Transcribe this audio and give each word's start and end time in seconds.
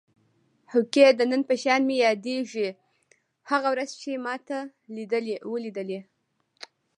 هوکې 0.71 1.07
د 1.19 1.21
نن 1.31 1.41
په 1.49 1.55
شان 1.63 1.81
مې 1.87 1.95
یادېږي 2.05 2.67
هغه 3.49 3.67
ورځ 3.73 3.89
چې 4.01 4.11
ما 4.25 4.35
ته 4.47 4.57
ولیدلې. 5.51 5.99